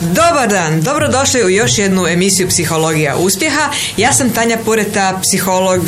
[0.00, 3.70] Dobar dan, dobrodošli u još jednu emisiju Psihologija uspjeha.
[3.96, 5.82] Ja sam Tanja Pureta, psiholog,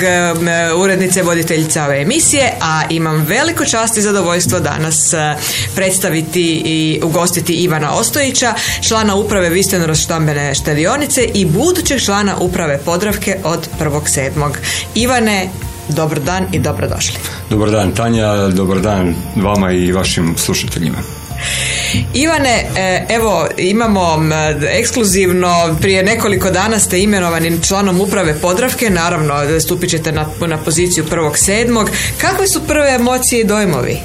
[0.77, 5.37] urednice, voditeljica ove emisije, a imam veliko čast i zadovoljstvo danas e,
[5.75, 8.55] predstaviti i ugostiti Ivana Ostojića,
[8.89, 14.53] člana uprave Vistenorost štambene štedionice i budućeg člana uprave Podravke od 1.7.
[14.95, 15.49] Ivane,
[15.89, 17.19] dobar dan i dobrodošli.
[17.51, 21.22] Dobar dan Tanja, dobar dan vama i vašim slušateljima.
[22.15, 24.19] Ivane, e, evo imamo
[24.79, 31.05] ekskluzivno, prije nekoliko dana ste imenovani članom uprave Podravke, naravno stupit ćete na, na poziciju
[31.05, 31.91] prvog sedmog.
[32.19, 33.99] Kakve su prve emocije i dojmovi?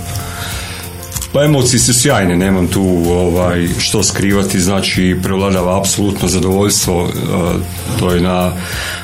[1.34, 8.14] Pa emocije su sjajne, nemam tu ovaj, što skrivati, znači prevladava apsolutno zadovoljstvo, e, to
[8.14, 8.54] je na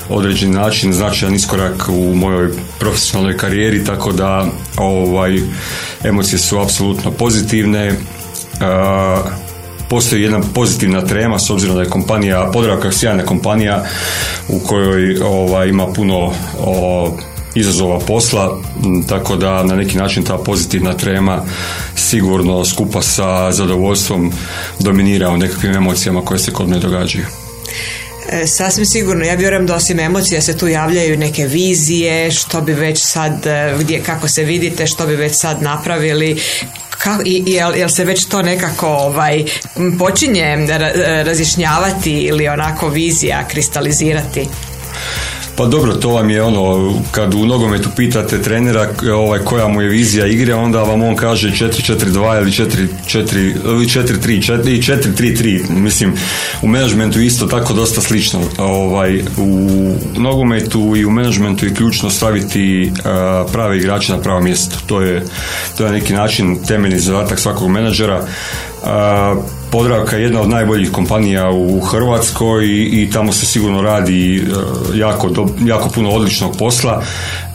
[0.09, 4.45] određeni način značajan iskorak u mojoj profesionalnoj karijeri, tako da
[4.77, 5.39] ovaj,
[6.03, 7.93] emocije su apsolutno pozitivne,
[9.89, 13.85] postoji jedna pozitivna trema s obzirom da je kompanija Podravka sjajna kompanija
[14.48, 16.33] u kojoj ovaj, ima puno
[17.55, 18.61] izazova posla,
[19.09, 21.44] tako da na neki način ta pozitivna trema
[21.95, 24.31] sigurno skupa sa zadovoljstvom
[24.80, 27.25] dominira u nekakvim emocijama koje se kod mene događaju.
[28.30, 32.73] E, sasvim sigurno, ja vjerujem da osim emocija se tu javljaju neke vizije, što bi
[32.73, 36.42] već sad, e, gdje, kako se vidite, što bi već sad napravili,
[36.97, 39.44] Ka, i, jel, jel se već to nekako ovaj,
[39.99, 40.67] počinje
[41.25, 44.47] razjašnjavati ili onako vizija kristalizirati?
[45.55, 49.89] Pa dobro, to vam je ono, kad u nogometu pitate trenera ovaj, koja mu je
[49.89, 55.69] vizija igre, onda vam on kaže 4-4-2 ili 4-4 ili 4-3 4-3-3.
[55.69, 56.13] Mislim,
[56.61, 58.41] u menadžmentu isto tako dosta slično.
[58.57, 59.69] Ovaj, u
[60.17, 64.77] nogometu i u menadžmentu je ključno staviti uh, prave igrače na pravo mjesto.
[64.85, 65.25] To je,
[65.77, 68.25] to je na neki način temeljni zadatak svakog menadžera.
[68.81, 74.41] Uh, Podravka je jedna od najboljih kompanija u Hrvatskoj i, tamo se sigurno radi e,
[74.97, 77.03] jako, jako puno odličnog posla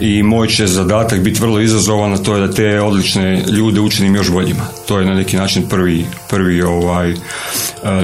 [0.01, 4.15] i moj će zadatak biti vrlo izazovan, a to je da te odlične ljude učinim
[4.15, 4.63] još boljima.
[4.89, 7.17] To je na neki način prvi, prvi ovaj, e,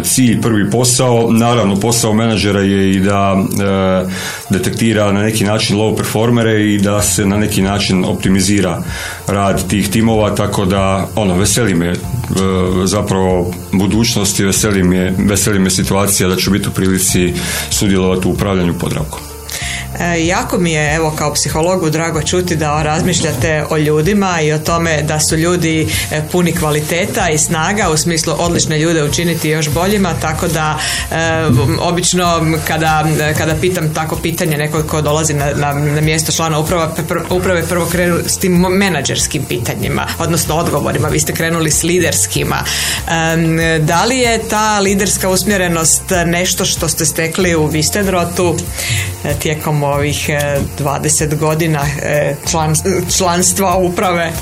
[0.02, 1.30] cilj, prvi posao.
[1.30, 4.06] Naravno, posao menadžera je i da e,
[4.50, 8.82] detektira na neki način low performere i da se na neki način optimizira
[9.26, 11.94] rad tih timova, tako da ono, veseli me
[12.84, 17.34] zapravo budućnost budućnosti veseli me, veseli me situacija da ću biti u prilici
[17.70, 19.33] sudjelovati u upravljanju Podravkom.
[20.00, 24.58] E, jako mi je evo kao psihologu drago čuti da razmišljate o ljudima i o
[24.58, 29.68] tome da su ljudi e, puni kvaliteta i snaga u smislu odlične ljude učiniti još
[29.68, 30.78] boljima tako da
[31.10, 31.16] e,
[31.80, 33.04] obično kada,
[33.38, 36.94] kada pitam tako pitanje nekog ko dolazi na, na, na mjesto člana uprava,
[37.30, 41.08] uprave prvo krenu s tim menadžerskim pitanjima odnosno odgovorima.
[41.08, 42.56] Vi ste krenuli s liderskima.
[43.80, 48.56] Da li je ta liderska usmjerenost nešto što ste stekli u Vistedrotu
[49.38, 50.30] tijekom ovih
[50.78, 52.74] 20 e, godina e, član,
[53.16, 54.32] članstva uprave?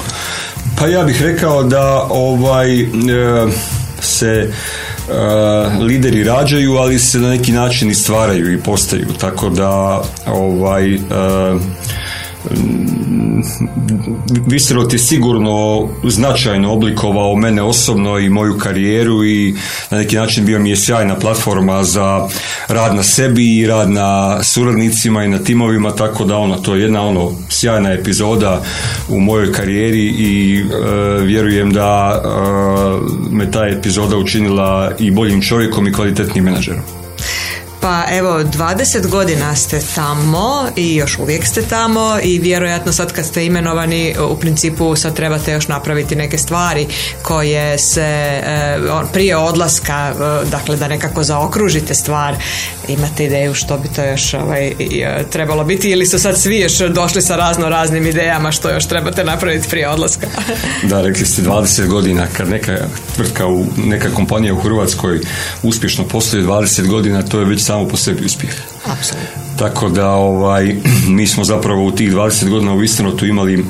[0.78, 2.86] Pa ja bih rekao da ovaj e,
[4.00, 4.52] se
[5.80, 9.06] lideri rađaju, ali se na neki način i stvaraju i postaju.
[9.20, 10.98] Tako da ovaj
[14.46, 19.54] Viserot je sigurno značajno oblikovao mene osobno i moju karijeru i
[19.90, 22.28] na neki način bio mi je sjajna platforma za
[22.68, 26.82] rad na sebi i rad na suradnicima i na timovima, tako da ono, to je
[26.82, 28.62] jedna ono sjajna epizoda
[29.08, 30.64] u mojoj karijeri i e,
[31.22, 32.28] vjerujem da e,
[33.30, 37.01] me ta epizoda učinila i boljim čovjekom i kvalitetnim menadžerom.
[37.82, 43.26] Pa evo, 20 godina ste tamo i još uvijek ste tamo i vjerojatno sad kad
[43.26, 46.86] ste imenovani u principu sad trebate još napraviti neke stvari
[47.22, 48.78] koje se e,
[49.12, 52.34] prije odlaska, e, dakle da nekako zaokružite stvar,
[52.88, 56.78] imate ideju što bi to još ovaj, e, trebalo biti ili su sad svi još
[56.78, 60.26] došli sa razno raznim idejama što još trebate napraviti prije odlaska?
[60.90, 62.78] da, rekli ste 20 godina kad neka
[63.16, 65.20] tvrtka, u, neka kompanija u Hrvatskoj
[65.62, 68.52] uspješno posluje 20 godina, to je već samo po sebi uspjeh.
[69.58, 70.76] Tako da ovaj,
[71.16, 73.66] mi smo zapravo u tih 20 godina u Istinotu imali uh,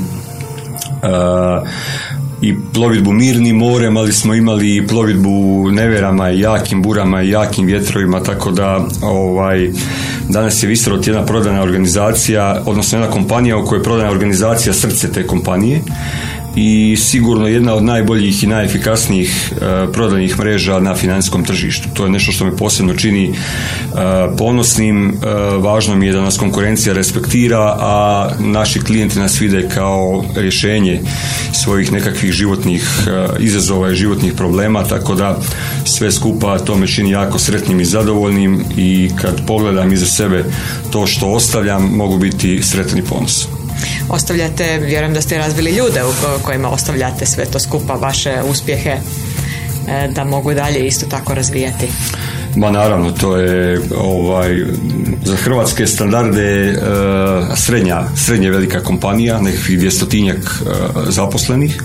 [2.42, 7.66] i plovidbu mirnim morem, ali smo imali i plovidbu neverama i jakim burama i jakim
[7.66, 9.70] vjetrovima, tako da ovaj,
[10.28, 15.12] danas je Vistrot jedna prodana organizacija, odnosno jedna kompanija u kojoj je prodana organizacija srce
[15.12, 15.82] te kompanije
[16.56, 21.88] i sigurno jedna od najboljih i najefikasnijih uh, prodajnih mreža na financijskom tržištu.
[21.94, 23.36] To je nešto što me posebno čini uh,
[24.38, 30.24] ponosnim, uh, važno mi je da nas konkurencija respektira, a naši klijenti nas vide kao
[30.36, 31.00] rješenje
[31.52, 33.08] svojih nekakvih životnih
[33.38, 35.38] izazova i životnih problema, tako da
[35.84, 40.44] sve skupa to me čini jako sretnim i zadovoljnim i kad pogledam iza sebe
[40.90, 43.61] to što ostavljam, mogu biti sretan i ponos
[44.08, 48.90] ostavljate, vjerujem da ste razvili ljude u kojima ostavljate sve to skupa, vaše uspjehe
[49.88, 51.88] e, da mogu dalje isto tako razvijati.
[52.56, 54.64] Ma naravno, to je ovaj,
[55.24, 56.76] za hrvatske standarde e,
[57.56, 60.70] srednja, srednje velika kompanija, nekakvih dvjestotinjak e,
[61.08, 61.82] zaposlenih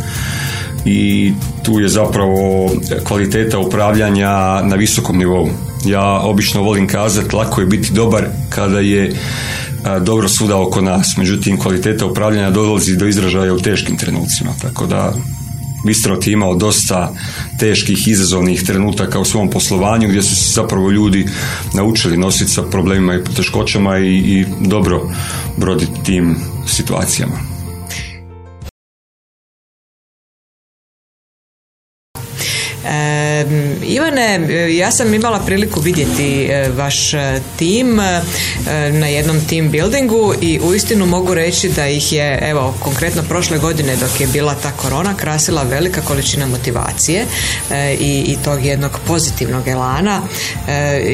[0.86, 2.72] i tu je zapravo
[3.04, 5.50] kvaliteta upravljanja na visokom nivou.
[5.86, 9.14] Ja obično volim kazati, lako je biti dobar kada je
[10.00, 11.18] dobro svuda oko nas.
[11.18, 14.52] Međutim, kvaliteta upravljanja dolazi do izražaja u teškim trenucima.
[14.62, 15.14] Tako da
[15.86, 17.14] Bistrot je imao dosta
[17.60, 21.26] teških, izazovnih trenutaka u svom poslovanju gdje su se zapravo ljudi
[21.74, 25.10] naučili nositi sa problemima i poteškoćama i, i dobro
[25.58, 26.36] broditi tim
[26.68, 27.57] situacijama.
[33.84, 34.40] Ivane,
[34.78, 38.22] ja sam imala priliku vidjeti e, vaš e, tim e,
[38.92, 43.96] na jednom team buildingu i uistinu mogu reći da ih je, evo, konkretno prošle godine
[43.96, 47.26] dok je bila ta korona krasila velika količina motivacije
[48.00, 50.22] i, i tog jednog pozitivnog elana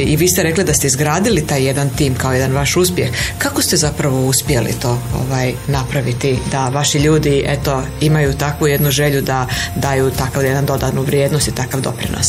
[0.06, 3.10] i vi ste rekli da ste izgradili taj jedan tim kao jedan vaš uspjeh.
[3.38, 9.22] Kako ste zapravo uspjeli to ovaj, napraviti da vaši ljudi eto imaju takvu jednu želju
[9.22, 12.23] da daju takav jedan dodanu vrijednost i takav doprinos?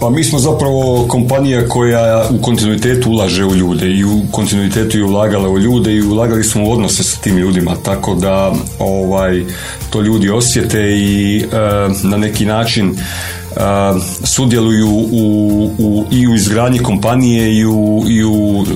[0.00, 5.04] Pa mi smo zapravo kompanija koja u kontinuitetu ulaže u ljude i u kontinuitetu je
[5.04, 9.44] ulagala u ljude i ulagali smo u odnose sa tim ljudima, tako da ovaj
[9.90, 11.46] to ljudi osjete i e,
[12.02, 12.96] na neki način
[14.24, 18.72] sudjeluju u, u, i u izgradnji kompanije i u, i u e,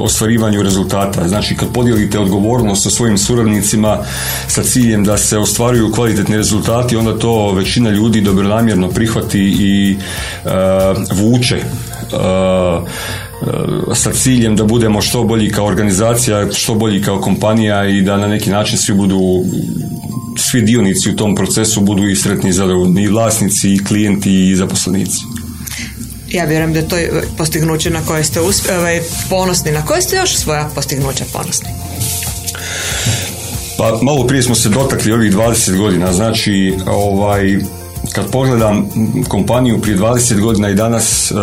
[0.00, 1.28] ostvarivanju rezultata.
[1.28, 3.98] Znači kad podijelite odgovornost sa svojim suradnicima
[4.46, 9.96] sa ciljem da se ostvaruju kvalitetni rezultati, onda to većina ljudi dobronamjerno prihvati i
[10.44, 10.50] uh,
[11.18, 12.88] vuče uh,
[13.94, 18.26] sa ciljem da budemo što bolji kao organizacija, što bolji kao kompanija i da na
[18.26, 19.20] neki način svi budu
[20.50, 24.56] svi dionici u tom procesu budu i sretni i zadovoljni, i vlasnici, i klijenti, i
[24.56, 25.18] zaposlenici.
[26.28, 26.96] Ja vjerujem da je to
[27.36, 29.00] postignuće na koje ste ovaj,
[29.30, 29.72] ponosni.
[29.72, 31.68] Na koje ste još svoja postignuća ponosni?
[33.78, 36.12] Pa malo prije smo se dotakli ovih 20 godina.
[36.12, 37.58] Znači, ovaj,
[38.12, 38.88] kad pogledam
[39.28, 41.34] kompaniju prije 20 godina i danas, eh,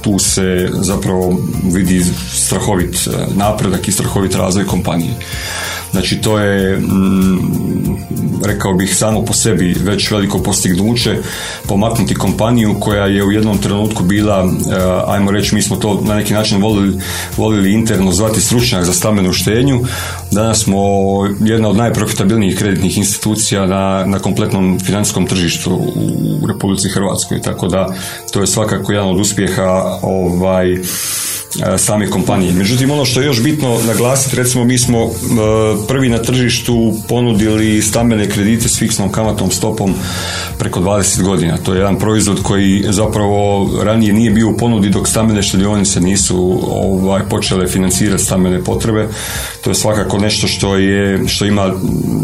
[0.00, 1.38] tu se zapravo
[1.72, 5.14] vidi strahovit eh, napredak i strahovit razvoj kompanije.
[5.94, 7.38] Znači to je, mm,
[8.44, 11.18] rekao bih, samo po sebi već veliko postignuće
[11.68, 14.74] pomaknuti kompaniju koja je u jednom trenutku bila, eh,
[15.06, 17.00] ajmo reći, mi smo to na neki način volili,
[17.36, 19.80] volili interno zvati stručnjak za stambenu štenju.
[20.30, 20.78] Danas smo
[21.40, 25.70] jedna od najprofitabilnijih kreditnih institucija na, na kompletnom financijskom tržištu
[26.42, 27.94] u Republici Hrvatskoj, tako da
[28.32, 30.76] to je svakako jedan od uspjeha ovaj,
[31.78, 32.52] same kompanije.
[32.52, 35.08] Međutim, ono što je još bitno naglasiti, recimo mi smo e,
[35.88, 39.94] prvi na tržištu ponudili stambene kredite s fiksnom kamatnom stopom
[40.58, 41.56] preko 20 godina.
[41.56, 46.60] To je jedan proizvod koji zapravo ranije nije bio u ponudi dok stambene štedionice nisu
[46.70, 49.08] ovaj, počele financirati stambene potrebe.
[49.60, 51.72] To je svakako nešto što je što ima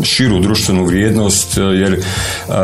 [0.03, 2.55] širu društvenu vrijednost jer uh,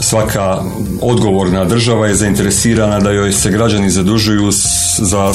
[0.00, 0.62] svaka
[1.00, 4.50] odgovorna država je zainteresirana da joj se građani zadužuju
[4.98, 5.32] za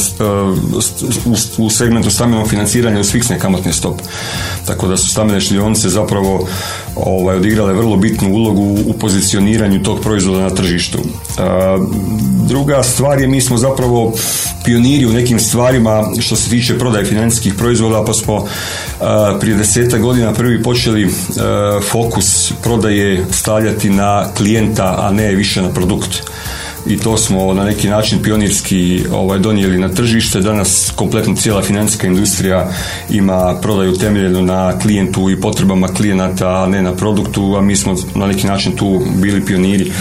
[1.57, 4.03] u, segmentu stambenog financiranja uz fiksne kamatne stope.
[4.65, 6.48] Tako da su stambene štedionice zapravo
[6.95, 11.00] ovaj, odigrale vrlo bitnu ulogu u pozicioniranju tog proizvoda na tržištu.
[12.48, 14.13] druga stvar je mi smo zapravo
[14.65, 18.48] pioniri u nekim stvarima što se tiče prodaje financijskih proizvoda pa smo
[19.39, 21.13] prije deseta godina prvi počeli
[21.91, 26.22] fokus prodaje stavljati na klijenta, a ne više na produkt
[26.88, 30.39] i to smo na neki način pionirski ovaj, donijeli na tržište.
[30.39, 32.70] Danas kompletno cijela financijska industrija
[33.10, 37.96] ima prodaju temeljenu na klijentu i potrebama klijenata, a ne na produktu, a mi smo
[38.15, 39.92] na neki način tu bili pioniri.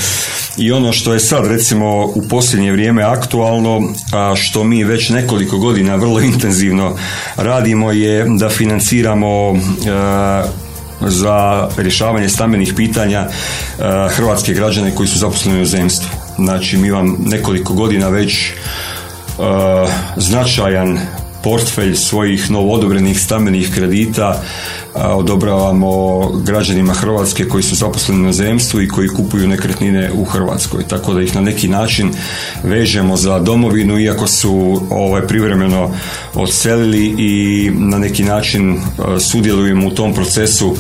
[0.57, 5.59] I ono što je sad recimo u posljednje vrijeme aktualno, a što mi već nekoliko
[5.59, 6.97] godina vrlo intenzivno
[7.37, 9.59] radimo je da financiramo
[11.01, 13.29] za rješavanje stambenih pitanja
[14.11, 16.24] hrvatske građane koji su zaposleni u zemstvu.
[16.37, 18.51] Znači mi vam nekoliko godina već
[19.39, 19.45] uh,
[20.17, 20.99] značajan
[21.43, 24.43] portfelj svojih novoodobrenih stambenih kredita
[24.95, 30.85] odobravamo građanima Hrvatske koji su zaposleni na zemstvu i koji kupuju nekretnine u Hrvatskoj.
[30.89, 32.11] Tako da ih na neki način
[32.63, 35.91] vežemo za domovinu iako su ovaj, privremeno
[36.35, 38.81] odselili i na neki način
[39.21, 40.77] sudjelujemo u tom procesu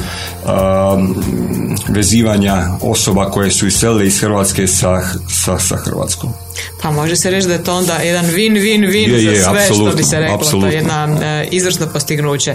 [1.89, 6.44] vezivanja osoba koje su iselile iz Hrvatske sa, sa, sa Hrvatskom.
[6.83, 10.21] Pa može se reći da je to onda jedan win-win-win za sve što bi se
[10.21, 10.61] reklo.
[10.61, 12.55] To je jedna e, izvrsno postignuće.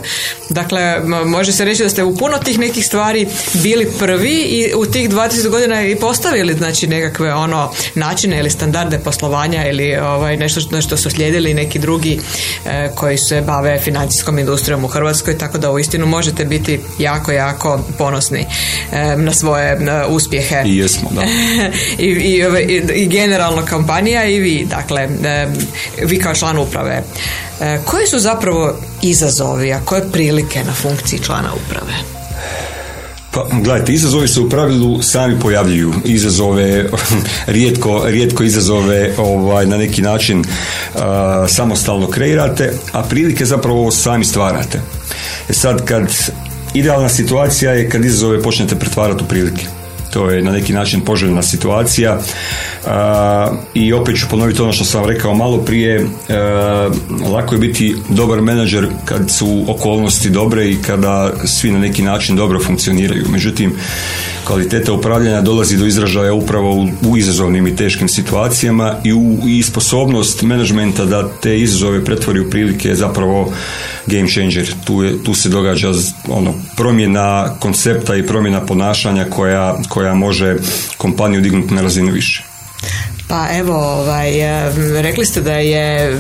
[0.50, 4.86] Dakle, može se reći da ste u puno tih nekih stvari bili prvi i u
[4.86, 10.62] tih 20 godina i postavili znači nekakve ono načine ili standarde poslovanja ili ovaj, nešto
[10.62, 12.20] što, što su slijedili neki drugi
[12.66, 17.80] e, koji se bave financijskom industrijom u Hrvatskoj, tako da uistinu možete biti jako, jako
[17.98, 18.46] ponosni
[18.92, 19.78] e, na svoje
[20.10, 20.64] uspjehe.
[20.66, 21.22] I jesmo, da.
[22.06, 25.08] I, i, i, i generalno kompanija i vi, dakle,
[26.06, 27.04] vi kao član uprave.
[27.62, 31.94] E, koji su zapravo izazovi, a koje prilike na funkciji člana uprave?
[33.32, 35.94] Pa, gledajte, izazovi se u pravilu sami pojavljuju.
[36.06, 36.86] Izazove,
[37.58, 40.44] rijetko, rijetko izazove ovaj, na neki način
[41.48, 44.82] samostalno kreirate, a prilike zapravo sami stvarate.
[45.50, 46.14] E sad, kad
[46.74, 49.79] idealna situacija je kad izazove počnete pretvarati u prilike
[50.14, 52.20] to je na neki način poželjna situacija.
[53.74, 56.08] I opet ću ponoviti ono što sam rekao malo prije
[57.34, 62.36] lako je biti dobar menadžer kad su okolnosti dobre i kada svi na neki način
[62.36, 63.26] dobro funkcioniraju.
[63.30, 63.74] Međutim
[64.44, 71.06] kvaliteta upravljanja dolazi do izražaja upravo u, izazovnim i teškim situacijama i, u, sposobnost menadžmenta
[71.06, 73.54] da te izazove pretvori u prilike zapravo
[74.10, 74.74] game changer.
[74.86, 75.92] Tu, je, tu se događa
[76.28, 80.56] ono, promjena koncepta i promjena ponašanja koja, koja može
[80.98, 82.49] kompaniju dignuti na razinu više.
[83.30, 84.32] Pa evo, ovaj,
[85.02, 86.12] rekli ste da je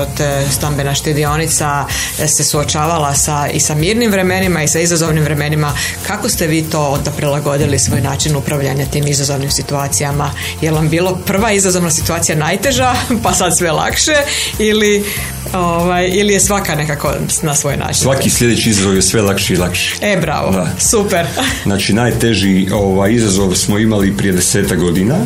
[0.00, 1.86] od e, stambena štedionica
[2.18, 5.72] e, se suočavala sa, i sa mirnim vremenima i sa izazovnim vremenima.
[6.06, 10.30] Kako ste vi to onda prilagodili svoj način upravljanja tim izazovnim situacijama?
[10.60, 14.16] Je vam bilo prva izazovna situacija najteža, pa sad sve lakše
[14.58, 15.04] ili,
[15.52, 18.02] ovaj, ili je svaka nekako na svoj način?
[18.02, 19.94] Svaki sljedeći izazov je sve lakši i lakši.
[20.00, 21.26] E, bravo, super.
[21.68, 25.16] Znači, najteži ovaj, izazov smo imali prije deseta godina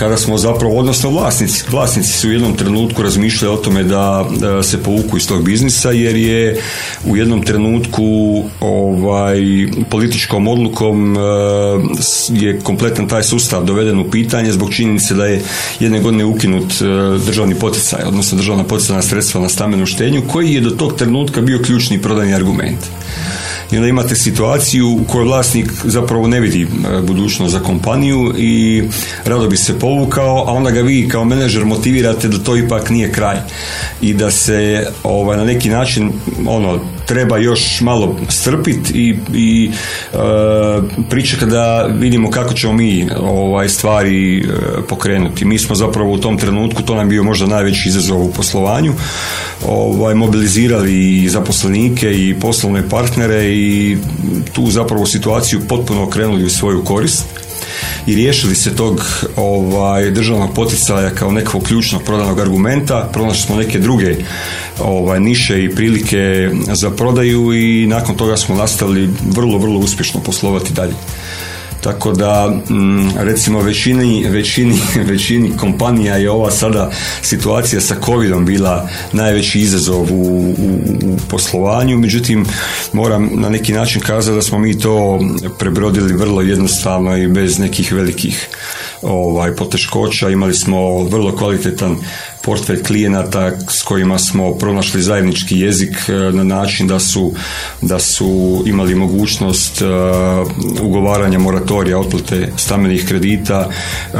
[0.00, 4.24] kada smo zapravo, odnosno vlasnici, vlasnici su u jednom trenutku razmišljali o tome da,
[4.62, 6.60] se povuku iz tog biznisa jer je
[7.04, 8.04] u jednom trenutku
[8.60, 9.40] ovaj,
[9.90, 11.20] političkom odlukom e,
[12.28, 15.42] je kompletan taj sustav doveden u pitanje zbog činjenice da je
[15.80, 16.84] jedne godine ukinut e,
[17.26, 21.62] državni poticaj, odnosno državna poticajna sredstva na stambenu štenju koji je do tog trenutka bio
[21.62, 22.80] ključni prodajni argument
[23.72, 28.82] i onda imate situaciju u kojoj vlasnik zapravo ne vidi e, budućnost za kompaniju i
[29.24, 33.12] rado bi se povukao, a onda ga vi kao menadžer motivirate da to ipak nije
[33.12, 33.36] kraj.
[34.00, 36.12] I da se ovaj, na neki način
[36.46, 39.70] ono treba još malo strpiti i, i
[40.12, 40.16] e,
[41.10, 44.46] pričekati da vidimo kako ćemo mi ovaj stvari e,
[44.88, 45.44] pokrenuti.
[45.44, 48.92] Mi smo zapravo u tom trenutku, to nam bio možda najveći izazov u poslovanju,
[49.66, 53.98] ovaj, mobilizirali i zaposlenike i poslovne partnere i
[54.52, 57.24] tu zapravo situaciju potpuno okrenuli u svoju korist
[58.06, 59.04] i riješili se tog
[59.36, 64.16] ovaj, državnog poticaja kao nekog ključnog prodanog argumenta, pronašli smo neke druge
[64.80, 70.72] ovaj, niše i prilike za prodaju i nakon toga smo nastavili vrlo, vrlo uspješno poslovati
[70.72, 70.94] dalje.
[71.80, 74.78] Tako da, mm, recimo, većini, većini,
[75.12, 76.90] većini kompanija je ova sada
[77.22, 82.46] situacija sa covidom bila najveći izazov u, u, u poslovanju, međutim,
[82.92, 85.20] moram na neki način kazati da smo mi to
[85.58, 88.48] prebrodili vrlo jednostavno i bez nekih velikih
[89.02, 90.28] ovaj, poteškoća.
[90.28, 91.96] Imali smo vrlo kvalitetan
[92.42, 97.32] portfelj klijenata s kojima smo pronašli zajednički jezik e, na način da su,
[97.80, 99.84] da su imali mogućnost e,
[100.82, 104.18] ugovaranja moratorija otplate stambenih kredita, e,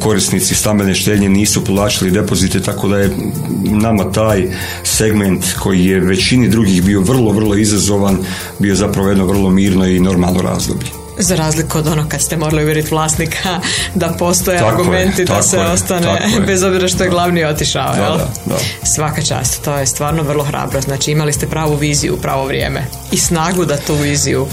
[0.00, 3.16] korisnici stambene štednje nisu povlačili depozite, tako da je
[3.64, 4.48] nama taj
[4.82, 8.18] segment koji je većini drugih bio vrlo, vrlo izazovan,
[8.58, 11.01] bio zapravo jedno vrlo mirno i normalno razdoblje.
[11.18, 13.60] Za razliku od ono kad ste morali uvjeriti vlasnika
[13.94, 17.94] da postoje argumenti da se ostane bez obzira što je glavni otišao.
[17.94, 20.80] Da, da, Svaka čast, to je stvarno vrlo hrabro.
[20.80, 24.46] Znači imali ste pravu viziju u pravo vrijeme i snagu da tu viziju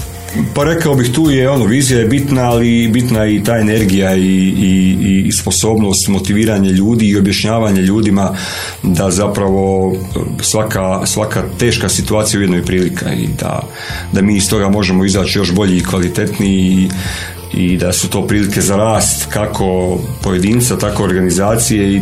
[0.54, 4.20] pa rekao bih tu je ono, vizija je bitna, ali bitna i ta energija i,
[4.22, 8.36] i, i sposobnost motiviranja ljudi i objašnjavanje ljudima
[8.82, 9.96] da zapravo
[10.40, 13.68] svaka, svaka teška situacija u jednoj prilika i da,
[14.12, 16.88] da mi iz toga možemo izaći još bolji i kvalitetniji
[17.54, 22.00] i, i da su to prilike za rast kako pojedinca, tako organizacije i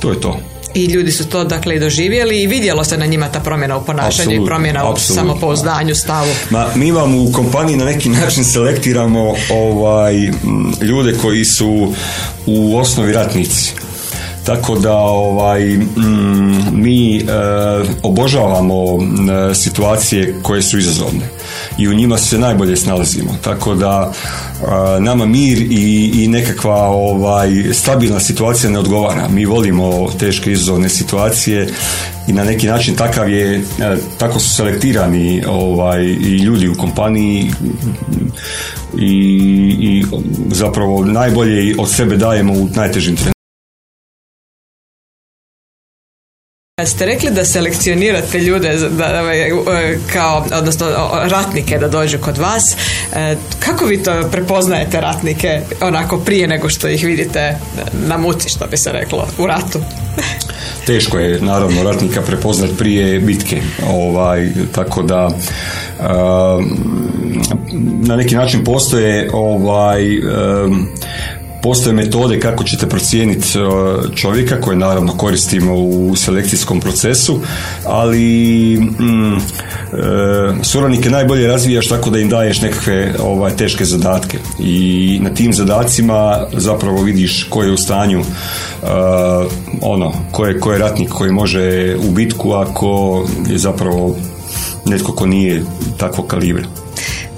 [0.00, 0.49] to je to.
[0.74, 3.84] I ljudi su to dakle i doživjeli i vidjelo se na njima ta promjena u
[3.84, 6.30] ponašanju i promjena u samopouzdanju, stavu.
[6.50, 10.14] Ma, mi vam u kompaniji na neki način selektiramo ovaj,
[10.80, 11.92] ljude koji su
[12.46, 13.72] u osnovi ratnici.
[14.44, 17.22] Tako da ovaj, mm, mi e,
[18.02, 18.84] obožavamo
[19.50, 21.39] e, situacije koje su izazovne
[21.80, 23.36] i u njima se najbolje snalazimo.
[23.44, 29.28] Tako da e, nama mir i, i nekakva ovaj, stabilna situacija ne odgovara.
[29.28, 31.68] Mi volimo teške izazovne situacije
[32.28, 33.62] i na neki način takav je,
[34.18, 37.50] tako su selektirani ovaj, i ljudi u kompaniji
[38.98, 39.14] i,
[39.80, 40.04] i
[40.50, 43.39] zapravo najbolje od sebe dajemo u najtežim trenutima.
[46.86, 50.86] Ste rekli da selekcionirate ljude da, ovaj, kao, odnosno
[51.30, 52.76] ratnike da dođu kod vas.
[53.14, 57.58] E, kako vi to prepoznajete ratnike onako prije nego što ih vidite
[58.06, 59.80] na muci, što bi se reklo, u ratu?
[60.86, 63.60] Teško je naravno ratnika prepoznat prije bitke.
[63.88, 65.30] Ovaj, tako da
[68.02, 70.02] na neki način postoje ovaj
[71.62, 73.62] Postoje metode kako ćete procijeniti e,
[74.16, 77.40] čovjeka koje naravno koristimo u selekcijskom procesu,
[77.84, 79.40] ali mm, e,
[80.62, 86.46] suradnike najbolje razvijaš tako da im daješ nekakve ovaj, teške zadatke i na tim zadacima
[86.52, 88.88] zapravo vidiš ko je u stanju uh,
[89.82, 94.16] ono, ko je, ko je ratnik koji može u bitku ako je zapravo
[94.86, 95.64] netko ko nije
[95.98, 96.64] takvog kalibra.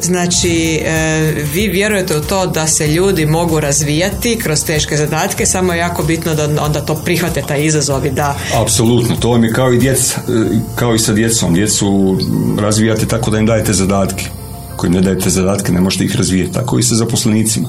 [0.02, 5.72] Znači, e, vi vjerujete u to da se ljudi mogu razvijati kroz teške zadatke, samo
[5.72, 8.36] je jako bitno da onda to prihvate taj izazov i da...
[8.62, 11.54] Apsolutno, to vam je kao i, djeca, e, kao i sa djecom.
[11.54, 12.18] Djecu
[12.58, 14.24] razvijate tako da im dajete zadatke.
[14.74, 16.52] Ako im ne dajete zadatke, ne možete ih razvijati.
[16.52, 17.68] Tako i sa zaposlenicima.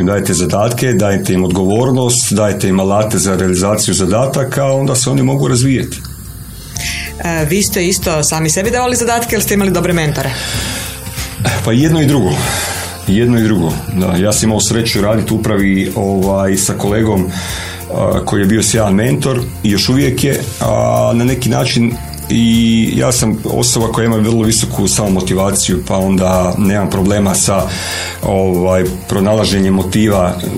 [0.00, 5.22] Im dajete zadatke, dajete im odgovornost, dajete im alate za realizaciju zadataka, onda se oni
[5.22, 6.00] mogu razvijati.
[7.24, 10.30] E, vi ste isto sami sebi davali zadatke ili ste imali dobre mentore?
[11.64, 12.30] Pa jedno i drugo.
[13.06, 13.72] Jedno i drugo.
[13.92, 17.26] Da, ja sam imao sreću raditi upravi ovaj, sa kolegom
[18.24, 21.92] koji je bio sjajan mentor i još uvijek je, a na neki način
[22.30, 27.62] i ja sam osoba koja ima vrlo visoku samomotivaciju pa onda nemam problema sa
[28.22, 30.48] ovaj, pronalaženjem motiva e,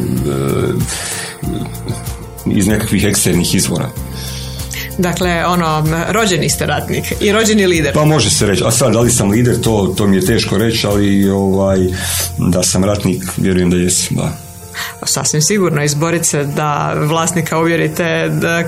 [2.47, 3.89] iz nekakvih eksternih izvora.
[4.99, 7.93] Dakle, ono, rođeni ste ratnik i rođeni lider.
[7.95, 8.63] Pa može se reći.
[8.67, 11.79] A sad, da li sam lider, to, to mi je teško reći, ali ovaj,
[12.39, 14.33] da sam ratnik, vjerujem da jesam, da
[15.07, 18.65] sasvim sigurno izboriti se da vlasnika uvjerite da,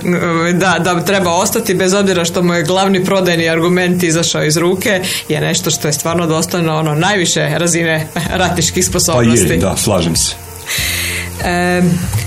[0.52, 5.02] da, da, treba ostati bez obzira što mu je glavni prodajni argument izašao iz ruke
[5.28, 9.46] je nešto što je stvarno dostojno ono najviše razine ratničkih sposobnosti.
[9.48, 10.34] Pa je, da, slažem se.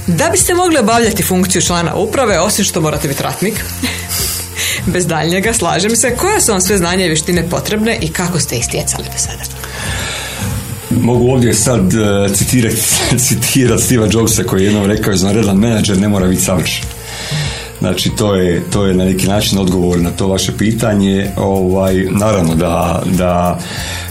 [0.08, 3.66] Da biste mogli obavljati funkciju člana uprave, osim što morate biti ratnik,
[4.94, 8.56] bez daljnjega, slažem se, koje su vam sve znanje i vještine potrebne i kako ste
[8.56, 9.44] ih stjecali do sada?
[10.90, 12.82] Mogu ovdje sad uh, citirati,
[13.28, 16.86] citirati Steve Jobsa koji je jednom rekao izvanredan menadžer ne mora biti savršen.
[17.80, 21.32] Znači to je, to je na neki način odgovor na to vaše pitanje.
[21.38, 24.05] Ovaj, naravno da, da e,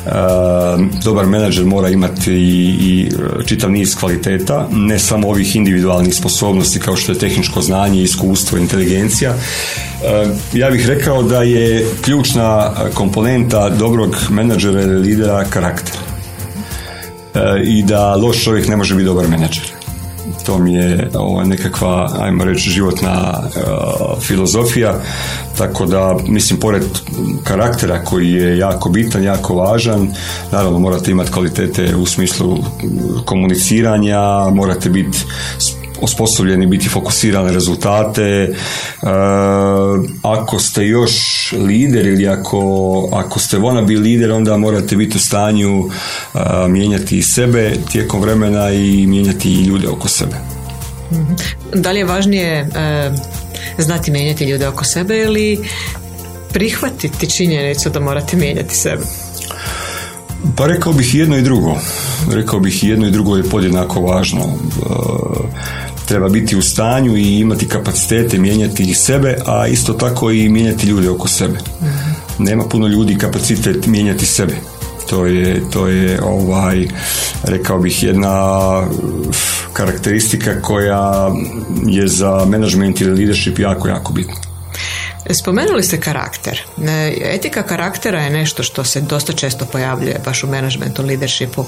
[1.04, 3.10] dobar menadžer mora imati i, i
[3.46, 9.30] čitav niz kvaliteta, ne samo ovih individualnih sposobnosti kao što je tehničko znanje, iskustvo, inteligencija.
[9.30, 15.94] E, ja bih rekao da je ključna komponenta dobrog menadžera ili lidera karakter.
[17.34, 19.83] E, I da loš čovjek ne može biti dobar menadžer
[20.46, 25.00] to mi je ovo, nekakva, ajmo reći, životna uh, filozofija,
[25.58, 26.82] tako da, mislim, pored
[27.44, 30.08] karaktera koji je jako bitan, jako važan,
[30.52, 32.58] naravno morate imati kvalitete u smislu
[33.24, 34.20] komuniciranja,
[34.52, 35.18] morate biti
[36.04, 38.22] osposobljeni biti fokusirani rezultate.
[38.22, 38.54] E,
[40.22, 41.14] ako ste još
[41.52, 42.60] lider ili ako,
[43.12, 45.90] ako ste wannabe lider, onda morate biti u stanju uh,
[46.68, 50.36] mijenjati i sebe tijekom vremena i mijenjati i ljude oko sebe.
[51.12, 51.32] Mhm.
[51.74, 53.10] Da li je važnije e,
[53.78, 55.68] znati mijenjati ljude oko sebe ili
[56.52, 59.02] prihvatiti činjenicu da morate mijenjati sebe?
[60.56, 61.76] Pa rekao bih jedno i drugo.
[62.32, 64.44] Rekao bih jedno i drugo je podjednako važno.
[66.06, 70.86] Treba biti u stanju i imati kapacitete mijenjati i sebe, a isto tako i mijenjati
[70.86, 71.58] ljude oko sebe.
[72.38, 74.54] Nema puno ljudi kapacitet mijenjati sebe.
[75.10, 76.88] To je, to je ovaj,
[77.42, 78.60] rekao bih jedna
[79.72, 81.32] karakteristika koja
[81.86, 84.53] je za management ili leadership jako, jako bitna.
[85.30, 86.62] Spomenuli ste karakter.
[87.20, 91.64] Etika karaktera je nešto što se dosta često pojavljuje baš u menadžmentu, leadershipu.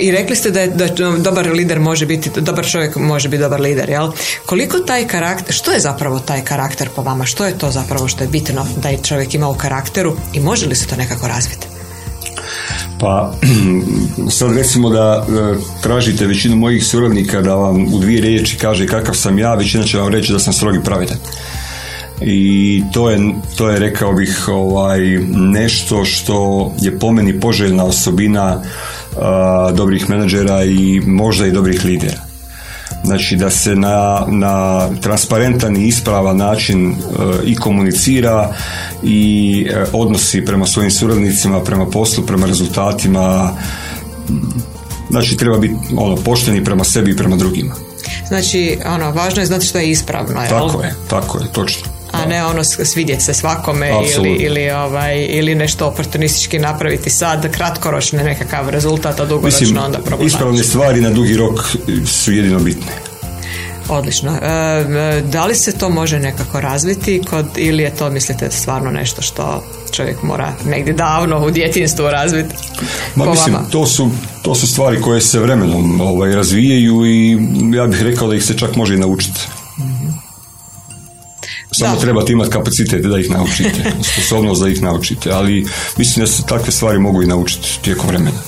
[0.00, 0.86] I rekli ste da, je, da
[1.18, 4.10] dobar lider može biti, dobar čovjek može biti dobar lider, jel?
[4.46, 7.26] Koliko taj karakter, što je zapravo taj karakter po vama?
[7.26, 10.66] Što je to zapravo što je bitno da je čovjek ima u karakteru i može
[10.66, 11.66] li se to nekako razviti?
[13.00, 13.32] Pa
[14.38, 19.14] sad recimo da e, tražite većinu mojih suradnika da vam u dvije riječi kaže kakav
[19.14, 21.18] sam ja, većina će vam reći da sam strogi pravedan.
[22.20, 23.18] I to je,
[23.56, 25.00] to je rekao bih ovaj,
[25.30, 28.62] nešto što je po meni poželjna osobina
[29.74, 32.28] dobrih menadžera i možda i dobrih lidera.
[33.04, 36.94] Znači da se na, na transparentan i ispravan način e,
[37.44, 38.54] i komunicira
[39.02, 43.56] i e, odnosi prema svojim suradnicima, prema poslu, prema rezultatima.
[45.10, 47.74] Znači treba biti ono, pošteni prema sebi i prema drugima.
[48.28, 50.48] Znači, ono, važno je znati što je ispravno, jel?
[50.48, 55.54] Tako je, tako je, točno a ne ono svidjeti se svakome ili, ili, ovaj, ili
[55.54, 60.26] nešto oportunistički napraviti sad kratkoročni nekakav rezultat, a dugoročno Mislim, onda problem.
[60.26, 61.60] Ispravne stvari na dugi rok
[62.06, 62.92] su jedino bitne.
[63.88, 64.38] Odlično.
[64.42, 68.90] E, e, da li se to može nekako razviti kod, ili je to, mislite, stvarno
[68.90, 72.54] nešto što čovjek mora negdje davno u djetinstvu razviti?
[73.14, 74.10] Ma, mislim, to su,
[74.42, 77.38] to su stvari koje se vremenom ovaj, razvijaju i
[77.76, 79.40] ja bih rekao da ih se čak može i naučiti.
[81.72, 82.00] Samo da.
[82.00, 86.72] trebate imati kapacitet da ih naučite, sposobnost da ih naučite, ali mislim da se takve
[86.72, 88.38] stvari mogu i naučiti tijekom vremena.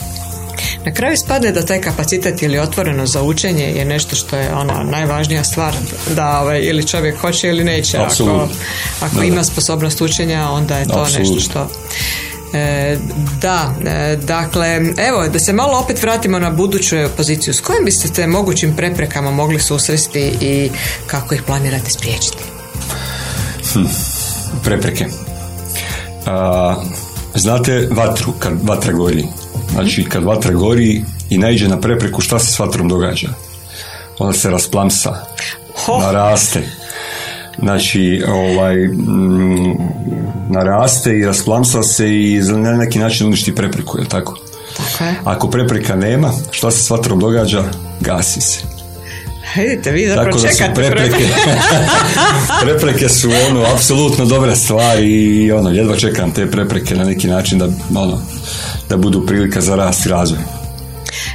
[0.85, 4.83] Na kraju spade da taj kapacitet ili otvoreno za učenje je nešto što je ona
[4.83, 5.75] najvažnija stvar
[6.17, 7.99] da ovaj, ili čovjek hoće ili neće.
[7.99, 8.49] Ako,
[9.01, 11.69] ako ima sposobnost učenja onda je to nešto što
[12.53, 12.99] E,
[13.41, 17.55] da, e, dakle, evo, da se malo opet vratimo na buduću poziciju.
[17.55, 20.71] S kojim biste te mogućim preprekama mogli susresti i
[21.07, 22.60] kako ih planirate spriječiti?
[23.73, 23.85] Hm,
[24.65, 25.07] prepreke.
[26.27, 26.75] A,
[27.35, 29.25] znate vatru, kad vatra gori.
[29.73, 33.29] Znači, kad vatra gori i naiđe na prepreku, šta se s vatrom događa?
[34.19, 35.15] Ona se rasplamsa,
[36.01, 36.63] naraste.
[37.59, 39.75] Znači, ovaj, mm,
[40.49, 44.39] naraste i rasplamsa se i na neki način uništi prepreku, je tako?
[44.77, 47.65] Tako Ako prepreka nema, šta se s vatrom događa?
[48.01, 48.80] Gasi se.
[49.57, 51.25] Vidite, vi zapravo Tako da su prepreke,
[52.63, 57.59] prepreke su ono, apsolutno dobra stvar i ono, jedva čekam te prepreke na neki način
[57.59, 58.23] da, ono,
[58.89, 60.60] da budu prilika za rast i razvoj.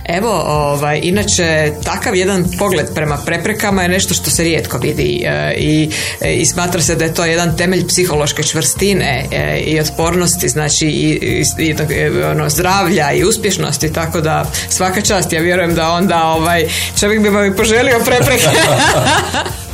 [0.09, 5.53] Evo, ovaj, inače, takav jedan pogled prema preprekama je nešto što se rijetko vidi e,
[5.57, 5.89] i,
[6.21, 10.87] e, i smatra se da je to jedan temelj psihološke čvrstine e, i otpornosti, znači
[10.87, 11.75] i, i,
[12.23, 16.65] ono, zdravlja i uspješnosti, tako da svaka čast, ja vjerujem da onda ovaj,
[16.99, 18.49] čovjek bi vam poželio prepreke.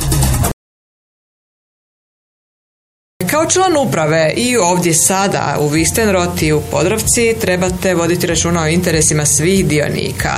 [3.52, 9.26] član uprave i ovdje sada u Vistenrot i u Podravci trebate voditi računa o interesima
[9.26, 10.32] svih dionika.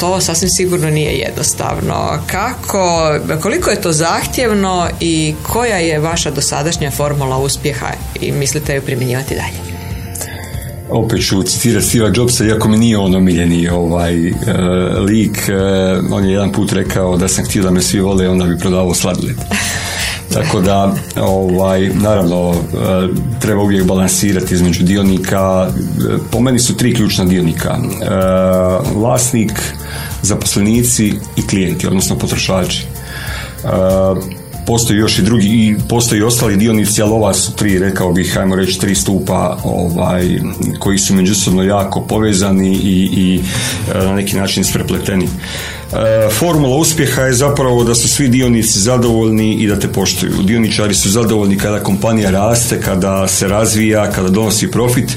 [0.00, 2.18] to sasvim sigurno nije jednostavno.
[2.26, 7.88] Kako, koliko je to zahtjevno i koja je vaša dosadašnja formula uspjeha
[8.20, 9.76] i mislite ju primjenjivati dalje?
[10.90, 14.36] opet ću citirati Steve Jobsa, iako mi nije on omiljeni ovaj, uh,
[15.08, 18.44] lik, uh, on je jedan put rekao da sam htio da me svi vole, onda
[18.44, 19.36] bi prodavao sladoled.
[20.32, 22.56] Tako da, ovaj, naravno, e,
[23.40, 25.68] treba uvijek balansirati između dionika.
[25.68, 27.76] E, po meni su tri ključna dionika.
[27.76, 28.06] E,
[28.94, 29.52] vlasnik,
[30.22, 32.86] zaposlenici i klijenti, odnosno potrošači
[34.66, 38.56] postoji još i drugi i postoji ostali dionici, ali ova su tri, rekao bih, ajmo
[38.56, 40.40] reći, tri stupa ovaj,
[40.78, 43.40] koji su međusobno jako povezani i, i
[43.94, 45.28] na neki način sprepleteni.
[45.92, 50.42] E, formula uspjeha je zapravo da su svi dionici zadovoljni i da te poštuju.
[50.42, 55.16] Dioničari su zadovoljni kada kompanija raste, kada se razvija, kada donosi profit,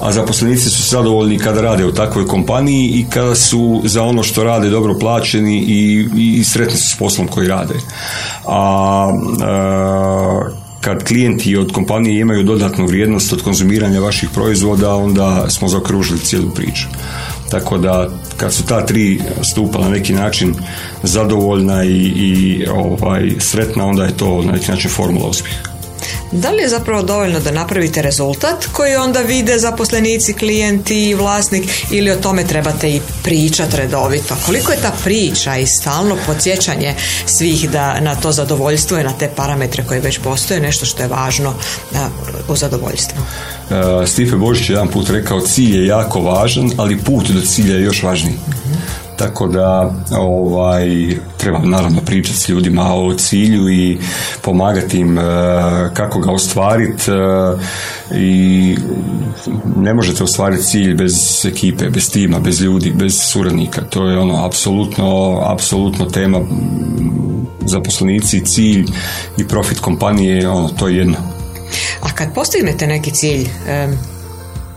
[0.00, 4.44] a zaposlenici su zadovoljni kada rade u takvoj kompaniji i kada su za ono što
[4.44, 6.08] rade dobro plaćeni i,
[6.40, 7.74] i sretni su s poslom koji rade.
[8.46, 15.50] A, a e, kad klijenti od kompanije imaju dodatnu vrijednost od konzumiranja vaših proizvoda, onda
[15.50, 16.86] smo zakružili cijelu priču.
[17.50, 20.54] Tako da kad su ta tri stupa na neki način
[21.02, 25.79] zadovoljna i, i ovaj, sretna, onda je to na neki način formula uspjeha.
[26.32, 31.64] Da li je zapravo dovoljno da napravite rezultat koji onda vide zaposlenici, klijenti i vlasnik
[31.90, 34.36] ili o tome trebate i pričati redovito?
[34.46, 36.94] Koliko je ta priča i stalno podsjećanje
[37.26, 41.08] svih da na to zadovoljstvo i na te parametre koje već postoje nešto što je
[41.08, 41.54] važno
[42.48, 43.18] u zadovoljstvu?
[43.20, 47.74] Uh, Stife Božić je jedan put rekao cilj je jako važan, ali put do cilja
[47.74, 48.38] je još važniji.
[49.20, 53.98] Tako da ovaj, treba naravno pričati s ljudima o cilju i
[54.42, 55.22] pomagati im e,
[55.94, 57.14] kako ga ostvariti e,
[58.16, 58.76] i
[59.76, 63.82] ne možete ostvariti cilj bez ekipe, bez tima, bez ljudi, bez suradnika.
[63.82, 66.40] To je ono apsolutno, apsolutno tema
[67.66, 68.86] zaposlenici, cilj
[69.38, 71.16] i profit kompanije, ono, to je jedno.
[72.00, 73.48] A kad postignete neki cilj,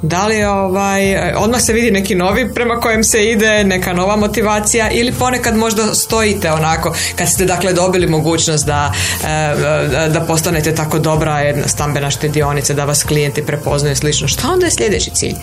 [0.04, 4.92] da li ovaj, odmah se vidi neki novi prema kojem se ide, neka nova motivacija
[4.92, 11.00] ili ponekad možda stojite onako kad ste dakle dobili mogućnost da, eh, da postanete tako
[11.00, 14.28] dobra jedna stambena štedionica, da vas klijenti prepoznaju slično.
[14.28, 15.36] Šta onda je sljedeći cilj?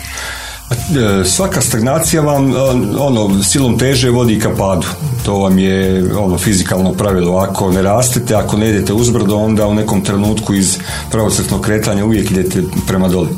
[0.71, 2.55] E, svaka stagnacija vam
[2.99, 4.87] ono, silom teže vodi ka padu.
[5.25, 7.37] To vam je ono fizikalno pravilo.
[7.37, 10.79] Ako ne rastete, ako ne idete uzbrdo, onda u nekom trenutku iz
[11.11, 13.29] pravocrtnog kretanja uvijek idete prema dole.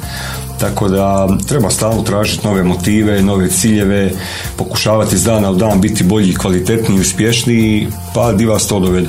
[0.63, 4.11] Tako da treba stalno tražiti nove motive, nove ciljeve,
[4.57, 9.09] pokušavati iz dana u dan biti bolji, kvalitetniji, uspješniji, pa di vas to dovede.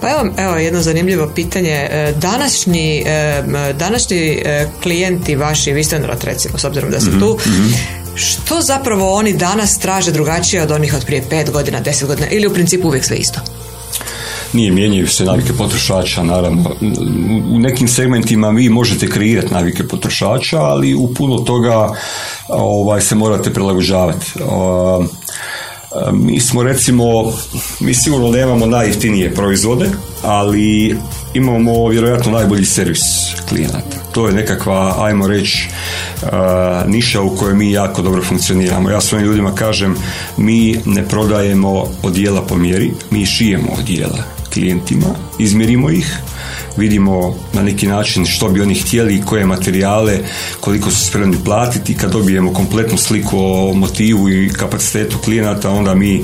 [0.00, 1.70] Pa evo, evo jedno zanimljivo pitanje.
[1.70, 3.42] E, današnji, e,
[3.78, 7.72] današnji e, klijenti vaši, Vistenrad recimo, s obzirom da su mhm, tu, mhm.
[8.14, 12.46] što zapravo oni danas traže drugačije od onih od prije pet godina, deset godina ili
[12.46, 13.40] u principu uvijek sve isto?
[14.56, 16.70] Nije mijenjaju se navike potrošača, naravno.
[17.52, 21.88] U nekim segmentima vi možete kreirati navike potrošača, ali u puno toga
[22.48, 24.32] ovaj, se morate prilagođavati.
[26.12, 27.32] Mi smo recimo,
[27.80, 29.90] mi sigurno nemamo najjeftinije proizvode,
[30.22, 30.96] ali
[31.34, 33.02] imamo vjerojatno najbolji servis
[33.48, 33.96] klijenata.
[34.12, 35.68] To je nekakva, ajmo reći,
[36.86, 38.90] niša u kojoj mi jako dobro funkcioniramo.
[38.90, 39.96] Ja svojim ljudima kažem,
[40.36, 45.06] mi ne prodajemo odijela po mjeri, mi šijemo odijela klijentima,
[45.38, 46.18] izmjerimo ih,
[46.76, 50.18] vidimo na neki način što bi oni htjeli, koje materijale,
[50.60, 51.96] koliko su spremni platiti.
[51.96, 56.22] Kad dobijemo kompletnu sliku o motivu i kapacitetu klijenata, onda mi e,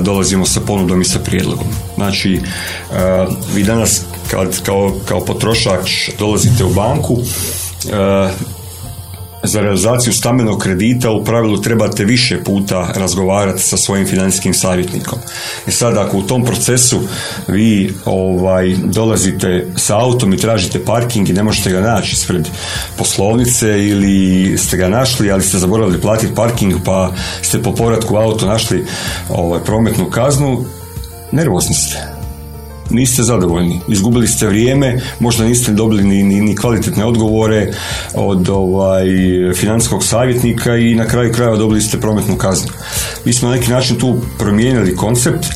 [0.00, 1.66] dolazimo sa ponudom i sa prijedlogom.
[1.94, 2.40] Znači, e,
[3.54, 7.18] vi danas kad, kao, kao potrošač dolazite u banku,
[7.92, 8.28] e,
[9.48, 15.18] za realizaciju stambenog kredita u pravilu trebate više puta razgovarati sa svojim financijskim savjetnikom.
[15.66, 17.00] I sad ako u tom procesu
[17.48, 22.48] vi ovaj, dolazite sa autom i tražite parking i ne možete ga naći ispred
[22.96, 28.46] poslovnice ili ste ga našli, ali ste zaboravili platiti parking pa ste po povratku auto
[28.46, 28.84] našli
[29.28, 30.64] ovaj, prometnu kaznu,
[31.32, 32.17] nervozni ste
[32.90, 33.80] niste zadovoljni.
[33.88, 37.72] Izgubili ste vrijeme, možda niste dobili ni, ni, ni kvalitetne odgovore
[38.14, 39.06] od ovaj,
[39.54, 42.68] financijskog savjetnika i na kraju krajeva dobili ste prometnu kaznu.
[43.24, 45.46] Mi smo na neki način tu promijenili koncept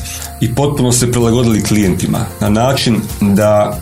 [0.41, 3.79] i potpuno se prilagodili klijentima na način da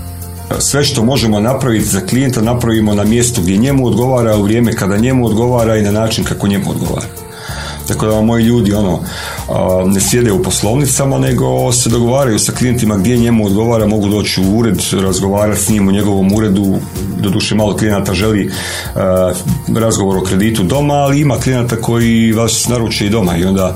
[0.60, 4.98] sve što možemo napraviti za klijenta napravimo na mjestu gdje njemu odgovara u vrijeme kada
[4.98, 7.08] njemu odgovara i na način kako njemu odgovara.
[7.92, 9.00] Tako da moji ljudi ono,
[9.86, 14.58] ne sjede u poslovnicama, nego se dogovaraju sa klijentima gdje njemu odgovara, mogu doći u
[14.58, 16.76] ured, razgovarati s njim u njegovom uredu,
[17.18, 18.52] doduše malo klijenata želi
[19.76, 23.38] razgovor o kreditu doma, ali ima klijenata koji vas naruče i doma.
[23.38, 23.76] I onda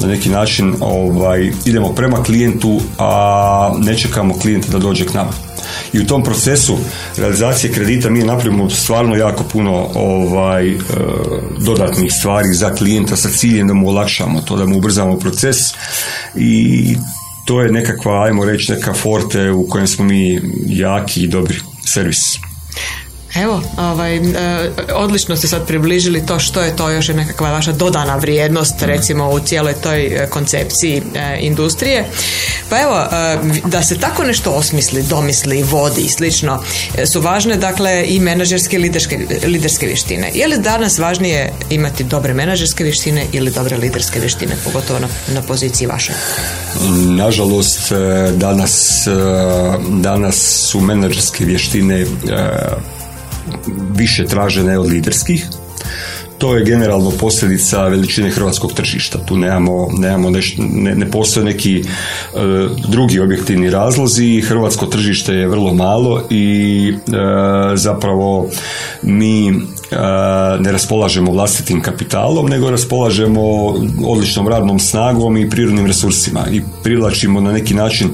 [0.00, 5.43] na neki način ovaj, idemo prema klijentu, a ne čekamo klijenta da dođe k nama
[5.92, 6.78] i u tom procesu
[7.16, 10.78] realizacije kredita mi napravimo stvarno jako puno ovaj, e,
[11.58, 15.56] dodatnih stvari za klijenta sa ciljem da mu olakšamo to, da mu ubrzamo proces
[16.34, 16.96] i
[17.44, 22.53] to je nekakva, ajmo reći, neka forte u kojem smo mi jaki i dobri servis.
[23.34, 24.22] Evo, ovaj, e,
[24.94, 29.30] odlično ste sad približili to što je to još je nekakva vaša dodana vrijednost recimo
[29.30, 32.04] u cijeloj toj e, koncepciji e, industrije.
[32.68, 33.06] Pa evo,
[33.64, 36.62] da se tako nešto osmisli, domisli, vodi i slično,
[37.12, 40.30] su važne dakle i menadžerske i liderske, liderske vještine.
[40.34, 45.42] Je li danas važnije imati dobre menadžerske vještine ili dobre liderske vještine, pogotovo na, na
[45.42, 46.14] poziciji vašoj?
[47.08, 47.92] Nažalost,
[48.34, 49.08] danas,
[49.88, 52.06] danas su menadžerske vještine
[53.96, 55.46] više tražene od liderskih.
[56.44, 59.18] To je generalno posljedica veličine hrvatskog tržišta.
[59.18, 61.84] Tu nemamo, nemamo neš, ne, ne postoje neki e,
[62.88, 64.40] drugi objektivni razlozi.
[64.40, 68.48] Hrvatsko tržište je vrlo malo i e, zapravo
[69.02, 69.52] mi e,
[70.60, 73.42] ne raspolažemo vlastitim kapitalom, nego raspolažemo
[74.06, 78.10] odličnom radnom snagom i prirodnim resursima i privlačimo na neki način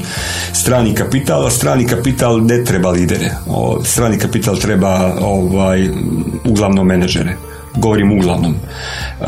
[0.52, 3.30] strani kapital, a strani kapital ne treba lidere.
[3.84, 5.88] strani kapital treba ovaj,
[6.44, 8.54] uglavnom menadžere govorim uglavnom.
[8.54, 9.24] E,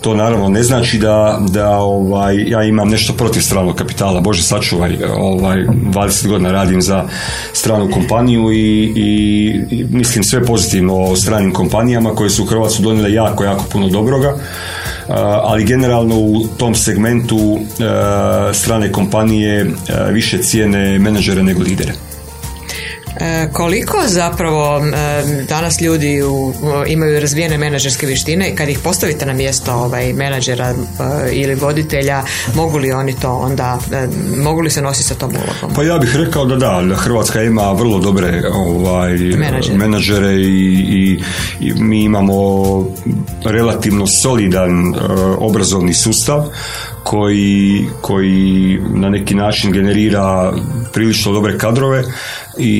[0.00, 4.20] to naravno ne znači da, da ovaj, ja imam nešto protiv stranog kapitala.
[4.20, 7.04] Bože sačuvaj, ovaj, 20 godina radim za
[7.52, 13.12] stranu kompaniju i, i, mislim sve pozitivno o stranim kompanijama koje su u Hrvatsku donijele
[13.12, 14.28] jako, jako puno dobroga.
[14.28, 14.36] E,
[15.42, 19.70] ali generalno u tom segmentu e, strane kompanije
[20.12, 21.92] više cijene menadžere nego lidere.
[23.20, 26.52] E, koliko zapravo e, danas ljudi u,
[26.86, 30.74] imaju razvijene menadžerske vještine i kad ih postavite na mjesto ovaj, menadžera e,
[31.32, 32.22] ili voditelja,
[32.54, 33.78] mogu li oni to onda,
[34.36, 35.76] mogu li se nositi sa tom ulogom?
[35.76, 39.18] Pa ja bih rekao da da, Hrvatska ima vrlo dobre ovaj,
[39.74, 41.20] menadžere, i,
[41.60, 42.34] i, mi imamo
[43.44, 44.94] relativno solidan
[45.38, 46.48] obrazovni sustav
[47.06, 50.52] koji, koji na neki način generira
[50.92, 52.04] prilično dobre kadrove
[52.58, 52.72] i,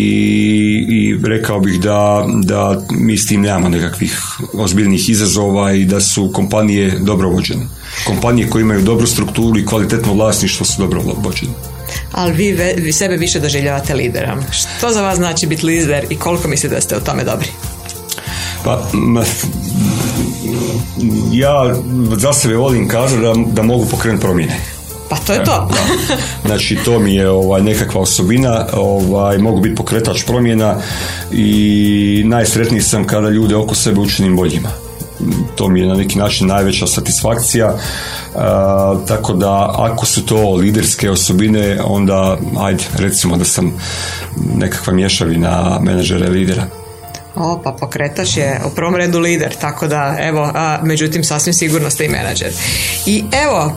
[0.88, 4.18] i rekao bih da, da mi s tim nemamo nekakvih
[4.52, 7.66] ozbiljnih izazova i da su kompanije dobro vođene.
[8.06, 11.52] Kompanije koje imaju dobru strukturu i kvalitetno vlasništvo su dobro vođene.
[12.12, 14.38] Ali vi, vi sebe više doživljavate liderom.
[14.50, 17.48] Što za vas znači biti lider i koliko mislite da ste u tome dobri?
[18.64, 18.90] Pa,
[21.32, 21.74] ja
[22.16, 24.56] za sebe volim kazati da, da mogu pokrenuti promjene.
[25.08, 25.68] Pa to je to.
[26.46, 30.76] Znači to mi je ovaj, nekakva osobina, ovaj, mogu biti pokretač promjena
[31.32, 34.68] i najsretniji sam kada ljude oko sebe učinim boljima.
[35.54, 37.74] To mi je na neki način najveća satisfakcija.
[39.08, 43.72] tako da ako su to liderske osobine, onda ajde recimo da sam
[44.54, 46.66] nekakva mješavina menadžera lidera.
[47.36, 51.90] O, pa pokretač je u prvom redu lider, tako da, evo, a, međutim, sasvim sigurno
[51.90, 52.52] ste i menadžer.
[53.06, 53.72] I evo,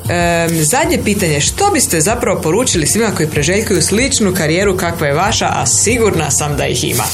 [0.51, 5.65] zadnje pitanje, što biste zapravo poručili svima koji preželjkuju sličnu karijeru kakva je vaša, a
[5.65, 7.03] sigurna sam da ih ima?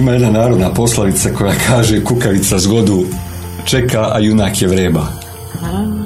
[0.00, 3.04] ima jedna narodna poslovica koja kaže kukavica zgodu
[3.64, 5.06] čeka, a junak je vreba.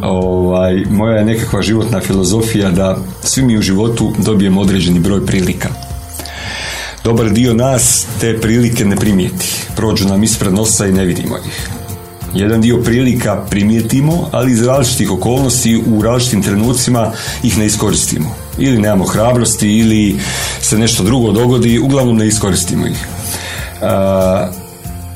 [0.02, 5.87] Ovaj, moja je nekakva životna filozofija da svi mi u životu dobijemo određeni broj prilika
[7.08, 9.66] dobar dio nas te prilike ne primijeti.
[9.76, 11.68] Prođu nam ispred nosa i ne vidimo ih.
[12.34, 18.34] Jedan dio prilika primijetimo, ali iz različitih okolnosti u različitim trenucima ih ne iskoristimo.
[18.58, 20.18] Ili nemamo hrabrosti, ili
[20.60, 23.06] se nešto drugo dogodi, uglavnom ne iskoristimo ih.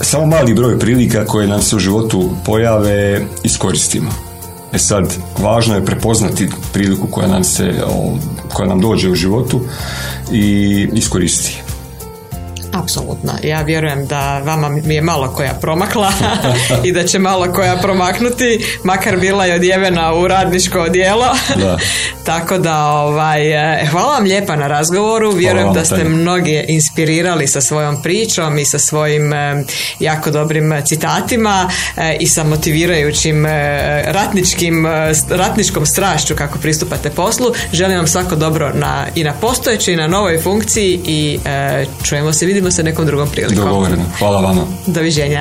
[0.00, 4.10] samo mali broj prilika koje nam se u životu pojave iskoristimo.
[4.72, 7.74] E sad, važno je prepoznati priliku koja nam, se,
[8.52, 9.60] koja nam dođe u životu
[10.32, 11.71] i iskoristiti.
[12.72, 13.32] Apsolutno.
[13.42, 16.12] Ja vjerujem da vama mi je malo koja promakla
[16.84, 21.26] i da će malo koja promaknuti, makar bila je odjevena u radničko odijelo.
[21.56, 21.78] Da.
[22.24, 25.32] Tako da ovaj, eh, hvala vam lijepa na razgovoru.
[25.32, 29.64] Vjerujem da ste mnoge inspirirali sa svojom pričom i sa svojim eh,
[30.00, 33.46] jako dobrim citatima eh, i sa motivirajućim
[34.06, 34.86] ratničkim,
[35.30, 37.46] ratničkom strašću kako pristupate poslu.
[37.72, 41.38] Želim vam svako dobro na, i na postojećoj i na novoj funkciji i
[42.04, 43.56] čujemo se, vidimo se nekom drugom prilikom.
[43.56, 44.04] Dogovoreno.
[44.18, 44.62] Hvala vama.
[44.86, 45.40] Doviđenja.